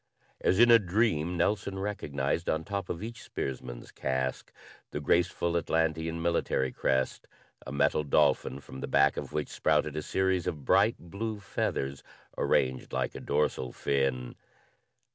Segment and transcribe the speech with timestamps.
[0.39, 4.51] As in a dream, Nelson recognized on top of each spearsman's casque
[4.89, 7.27] the graceful Atlantean military crest
[7.67, 12.01] a metal dolphin from the back of which sprouted a series of bright blue feathers,
[12.35, 14.33] arranged like a dorsal fin.